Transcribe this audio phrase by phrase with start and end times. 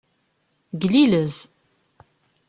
[0.81, 1.35] Glilez.